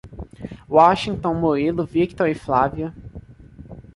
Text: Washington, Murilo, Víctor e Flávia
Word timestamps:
Washington, 0.67 1.35
Murilo, 1.35 1.85
Víctor 1.85 2.27
e 2.27 2.33
Flávia 2.33 2.91